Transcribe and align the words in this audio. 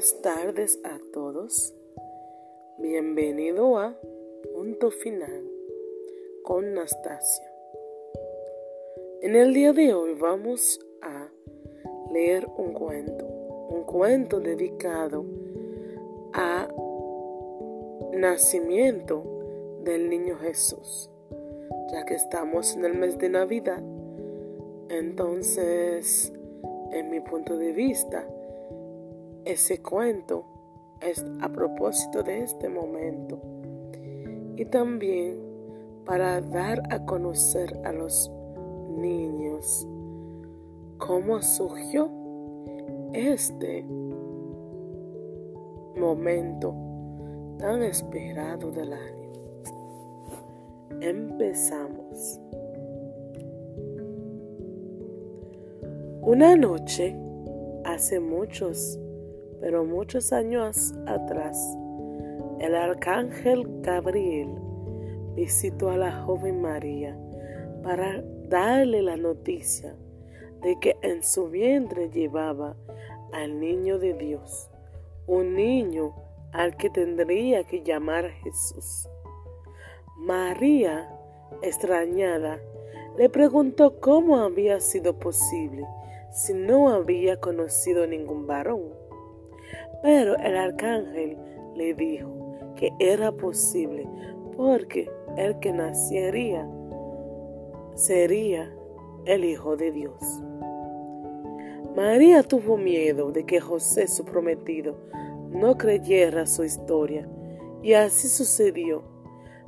Buenas 0.00 0.22
tardes 0.22 0.80
a 0.82 0.98
todos. 1.12 1.74
Bienvenido 2.78 3.76
a 3.76 3.94
Punto 4.54 4.90
Final 4.90 5.44
con 6.42 6.72
Nastasia. 6.72 7.44
En 9.20 9.36
el 9.36 9.52
día 9.52 9.74
de 9.74 9.92
hoy 9.92 10.14
vamos 10.14 10.80
a 11.02 11.28
leer 12.14 12.48
un 12.56 12.72
cuento, 12.72 13.26
un 13.26 13.84
cuento 13.84 14.40
dedicado 14.40 15.26
a 16.32 16.66
nacimiento 18.14 19.22
del 19.84 20.08
niño 20.08 20.38
Jesús. 20.38 21.10
Ya 21.92 22.06
que 22.06 22.14
estamos 22.14 22.74
en 22.74 22.86
el 22.86 22.96
mes 22.96 23.18
de 23.18 23.28
Navidad, 23.28 23.82
entonces, 24.88 26.32
en 26.90 27.10
mi 27.10 27.20
punto 27.20 27.58
de 27.58 27.72
vista, 27.72 28.26
ese 29.44 29.82
cuento 29.82 30.44
es 31.00 31.24
a 31.40 31.48
propósito 31.48 32.22
de 32.22 32.42
este 32.42 32.68
momento 32.68 33.40
y 34.56 34.64
también 34.66 35.40
para 36.04 36.40
dar 36.40 36.82
a 36.90 37.04
conocer 37.04 37.80
a 37.84 37.92
los 37.92 38.30
niños 38.90 39.86
cómo 40.98 41.40
surgió 41.40 42.10
este 43.12 43.84
momento 45.96 46.74
tan 47.58 47.82
esperado 47.82 48.70
del 48.70 48.92
año. 48.92 49.32
Empezamos. 51.00 52.40
Una 56.22 56.54
noche, 56.56 57.16
hace 57.84 58.20
muchos 58.20 58.98
pero 59.60 59.84
muchos 59.84 60.32
años 60.32 60.94
atrás, 61.06 61.58
el 62.58 62.74
arcángel 62.74 63.66
Gabriel 63.82 64.48
visitó 65.34 65.90
a 65.90 65.96
la 65.96 66.12
joven 66.12 66.60
María 66.60 67.16
para 67.82 68.22
darle 68.48 69.02
la 69.02 69.16
noticia 69.16 69.96
de 70.62 70.78
que 70.80 70.96
en 71.02 71.22
su 71.22 71.48
vientre 71.48 72.10
llevaba 72.10 72.76
al 73.32 73.60
niño 73.60 73.98
de 73.98 74.14
Dios, 74.14 74.70
un 75.26 75.54
niño 75.54 76.14
al 76.52 76.76
que 76.76 76.90
tendría 76.90 77.64
que 77.64 77.82
llamar 77.82 78.28
Jesús. 78.30 79.08
María, 80.16 81.08
extrañada, 81.62 82.60
le 83.16 83.28
preguntó 83.28 84.00
cómo 84.00 84.38
había 84.38 84.80
sido 84.80 85.18
posible 85.18 85.86
si 86.32 86.54
no 86.54 86.90
había 86.90 87.38
conocido 87.38 88.06
ningún 88.06 88.46
varón. 88.46 88.99
Pero 90.02 90.36
el 90.36 90.56
arcángel 90.56 91.38
le 91.74 91.94
dijo 91.94 92.56
que 92.76 92.92
era 92.98 93.32
posible 93.32 94.08
porque 94.56 95.10
el 95.36 95.58
que 95.58 95.72
nacería 95.72 96.68
sería 97.94 98.72
el 99.26 99.44
Hijo 99.44 99.76
de 99.76 99.92
Dios. 99.92 100.42
María 101.94 102.42
tuvo 102.42 102.76
miedo 102.76 103.32
de 103.32 103.44
que 103.44 103.60
José, 103.60 104.06
su 104.06 104.24
prometido, 104.24 104.96
no 105.50 105.76
creyera 105.76 106.46
su 106.46 106.64
historia, 106.64 107.28
y 107.82 107.94
así 107.94 108.28
sucedió. 108.28 109.02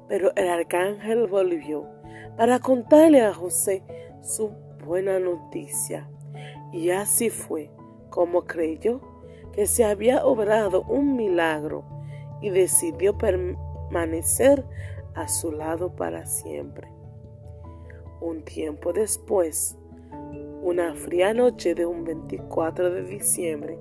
Pero 0.08 0.32
el 0.36 0.48
arcángel 0.48 1.26
volvió 1.26 1.86
para 2.36 2.58
contarle 2.60 3.22
a 3.22 3.34
José 3.34 3.82
su 4.22 4.52
buena 4.84 5.18
noticia, 5.18 6.08
y 6.72 6.90
así 6.90 7.28
fue 7.28 7.70
como 8.08 8.44
creyó 8.44 9.00
que 9.52 9.66
se 9.66 9.84
había 9.84 10.24
obrado 10.24 10.82
un 10.82 11.16
milagro 11.16 11.84
y 12.40 12.50
decidió 12.50 13.16
permanecer 13.18 14.64
a 15.14 15.28
su 15.28 15.52
lado 15.52 15.94
para 15.94 16.26
siempre. 16.26 16.88
Un 18.20 18.42
tiempo 18.44 18.92
después, 18.92 19.76
una 20.62 20.94
fría 20.94 21.34
noche 21.34 21.74
de 21.74 21.86
un 21.86 22.04
24 22.04 22.90
de 22.90 23.02
diciembre, 23.04 23.78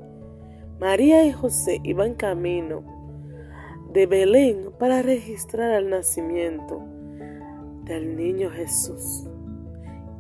María 0.80 1.26
y 1.26 1.32
José 1.32 1.80
iban 1.84 2.16
camino 2.16 2.84
de 3.94 4.08
Belén 4.08 4.72
para 4.80 5.02
registrar 5.02 5.72
el 5.74 5.90
nacimiento 5.90 6.82
del 7.84 8.16
niño 8.16 8.50
Jesús, 8.50 9.28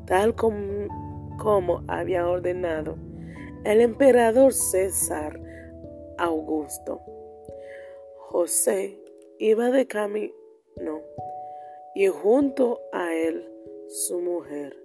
tal 0.05 0.35
como, 0.35 0.87
como 1.37 1.83
había 1.87 2.27
ordenado 2.27 2.97
el 3.63 3.81
emperador 3.81 4.53
César 4.53 5.39
Augusto. 6.17 7.01
José 8.17 8.99
iba 9.37 9.69
de 9.69 9.85
camino 9.85 10.33
y 11.93 12.07
junto 12.07 12.79
a 12.91 13.13
él 13.13 13.47
su 13.87 14.19
mujer, 14.19 14.75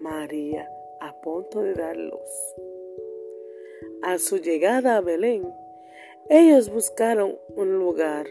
María, 0.00 0.68
a 1.00 1.20
punto 1.20 1.62
de 1.62 1.74
dar 1.74 1.96
luz. 1.96 2.54
A 4.02 4.18
su 4.18 4.38
llegada 4.38 4.96
a 4.96 5.00
Belén, 5.00 5.54
ellos 6.28 6.70
buscaron 6.72 7.38
un 7.54 7.78
lugar, 7.78 8.26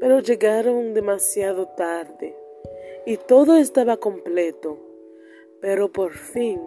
pero 0.00 0.20
llegaron 0.20 0.94
demasiado 0.94 1.68
tarde 1.68 2.34
y 3.04 3.18
todo 3.18 3.56
estaba 3.56 3.98
completo. 3.98 4.78
Pero 5.60 5.90
por 5.90 6.12
fin 6.12 6.60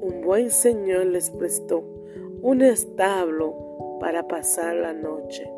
un 0.00 0.22
buen 0.22 0.50
señor 0.50 1.06
les 1.06 1.30
prestó 1.30 1.84
un 2.42 2.62
establo 2.62 3.98
para 4.00 4.26
pasar 4.28 4.76
la 4.76 4.92
noche. 4.92 5.50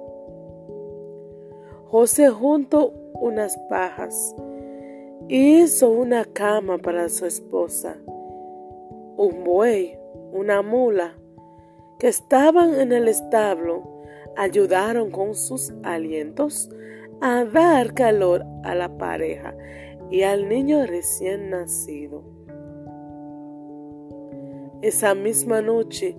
José 1.87 2.29
juntó 2.29 2.93
unas 3.15 3.57
pajas 3.69 4.35
y 5.29 5.61
hizo 5.61 5.91
una 5.91 6.25
cama 6.25 6.79
para 6.79 7.09
su 7.09 7.27
esposa. 7.27 7.97
Un 9.17 9.45
buey, 9.45 9.99
una 10.33 10.63
mula, 10.63 11.15
que 11.99 12.09
estaban 12.09 12.81
en 12.81 12.93
el 12.93 13.09
establo, 13.09 13.83
ayudaron 14.37 15.11
con 15.11 15.35
sus 15.35 15.73
alientos 15.83 16.71
a 17.21 17.45
dar 17.45 17.93
calor 17.93 18.45
a 18.65 18.75
la 18.75 18.97
pareja 18.97 19.55
y 20.11 20.23
al 20.23 20.49
niño 20.49 20.87
recién 20.87 21.51
nacido. 21.51 22.23
Esa 24.83 25.15
misma 25.15 25.61
noche 25.61 26.17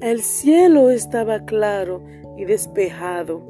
el 0.00 0.22
cielo 0.22 0.88
estaba 0.88 1.44
claro 1.44 2.02
y 2.38 2.46
despejado. 2.46 3.42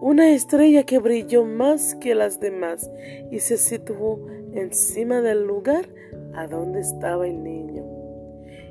Una 0.00 0.30
estrella 0.30 0.84
que 0.84 1.00
brilló 1.00 1.44
más 1.44 1.96
que 1.96 2.14
las 2.14 2.38
demás 2.38 2.88
y 3.32 3.40
se 3.40 3.56
situó 3.56 4.24
encima 4.52 5.20
del 5.22 5.44
lugar 5.44 5.88
a 6.34 6.46
donde 6.46 6.80
estaba 6.80 7.26
el 7.26 7.42
niño. 7.42 7.84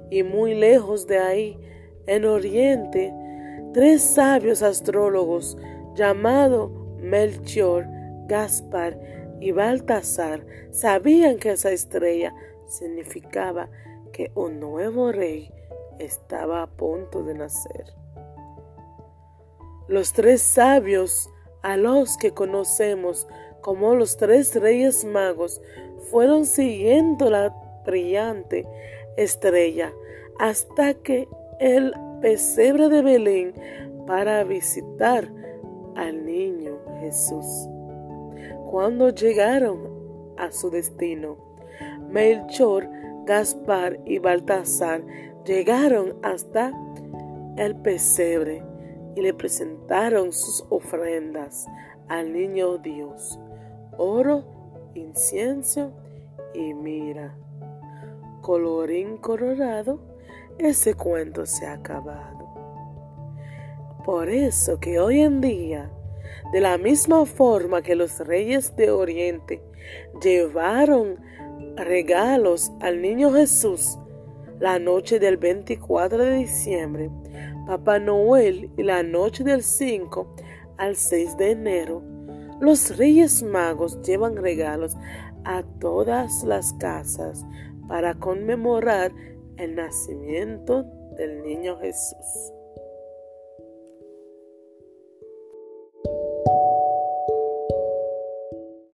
Y 0.09 0.23
muy 0.23 0.55
lejos 0.55 1.05
de 1.07 1.17
ahí, 1.17 1.59
en 2.07 2.23
oriente, 2.23 3.13
tres 3.73 4.01
sabios 4.01 4.61
astrólogos 4.61 5.57
llamados 5.95 6.71
Melchior, 6.99 7.85
Gaspar 8.27 8.97
y 9.41 9.51
Baltasar 9.51 10.45
sabían 10.71 11.37
que 11.37 11.51
esa 11.51 11.71
estrella 11.71 12.33
significaba 12.67 13.69
que 14.15 14.31
un 14.33 14.61
nuevo 14.61 15.11
rey 15.11 15.51
estaba 15.99 16.63
a 16.63 16.67
punto 16.67 17.21
de 17.23 17.33
nacer. 17.33 17.83
Los 19.89 20.13
tres 20.13 20.41
sabios, 20.41 21.29
a 21.61 21.75
los 21.75 22.15
que 22.15 22.31
conocemos 22.31 23.27
como 23.59 23.93
los 23.93 24.15
tres 24.15 24.55
reyes 24.55 25.03
magos, 25.03 25.61
fueron 26.11 26.45
siguiendo 26.45 27.29
la 27.29 27.53
brillante 27.85 28.65
estrella 29.17 29.91
hasta 30.39 30.93
que 30.93 31.27
el 31.59 31.93
pesebre 32.21 32.87
de 32.87 33.01
Belén 33.01 33.53
para 34.07 34.45
visitar 34.45 35.29
al 35.97 36.25
niño 36.25 36.79
Jesús. 37.01 37.45
Cuando 38.71 39.09
llegaron 39.09 39.89
a 40.37 40.51
su 40.51 40.69
destino, 40.69 41.35
Melchor 42.09 42.87
Gaspar 43.25 43.99
y 44.05 44.19
Baltasar 44.19 45.03
llegaron 45.45 46.15
hasta 46.21 46.71
el 47.57 47.75
pesebre 47.75 48.63
y 49.15 49.21
le 49.21 49.33
presentaron 49.33 50.31
sus 50.31 50.65
ofrendas 50.69 51.65
al 52.07 52.33
niño 52.33 52.77
Dios, 52.77 53.39
oro, 53.97 54.43
incienso 54.93 55.93
y 56.53 56.73
mira. 56.73 57.35
Colorín 58.41 59.17
colorado, 59.17 59.99
ese 60.59 60.93
cuento 60.93 61.45
se 61.45 61.65
ha 61.65 61.73
acabado. 61.73 62.45
Por 64.05 64.29
eso 64.29 64.79
que 64.79 64.99
hoy 64.99 65.21
en 65.21 65.41
día, 65.41 65.91
de 66.51 66.61
la 66.61 66.77
misma 66.77 67.25
forma 67.25 67.81
que 67.81 67.95
los 67.95 68.19
reyes 68.19 68.75
de 68.75 68.91
Oriente 68.91 69.63
llevaron 70.21 71.19
regalos 71.77 72.71
al 72.79 73.01
niño 73.01 73.31
Jesús, 73.33 73.97
la 74.59 74.79
noche 74.79 75.19
del 75.19 75.37
24 75.37 76.17
de 76.17 76.35
diciembre, 76.37 77.09
Papá 77.67 77.99
Noel 77.99 78.71
y 78.77 78.83
la 78.83 79.03
noche 79.03 79.43
del 79.43 79.63
5 79.63 80.35
al 80.77 80.95
6 80.95 81.37
de 81.37 81.51
enero, 81.51 82.03
los 82.61 82.97
Reyes 82.97 83.43
Magos 83.43 84.01
llevan 84.01 84.37
regalos 84.37 84.95
a 85.43 85.63
todas 85.79 86.43
las 86.43 86.73
casas 86.73 87.45
para 87.87 88.15
conmemorar 88.15 89.11
el 89.57 89.75
nacimiento 89.75 90.83
del 91.17 91.43
niño 91.43 91.77
Jesús. 91.79 92.54